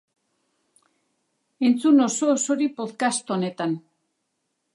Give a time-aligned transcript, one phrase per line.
[1.69, 3.79] Entzun oso-osorik podcast honetan.